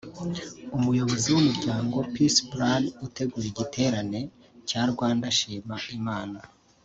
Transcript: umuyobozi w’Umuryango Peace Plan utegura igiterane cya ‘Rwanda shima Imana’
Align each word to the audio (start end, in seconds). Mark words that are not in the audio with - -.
umuyobozi 0.77 1.27
w’Umuryango 1.31 1.95
Peace 2.13 2.41
Plan 2.51 2.83
utegura 3.05 3.45
igiterane 3.51 4.21
cya 4.69 4.81
‘Rwanda 4.91 5.25
shima 5.37 5.77
Imana’ 5.97 6.39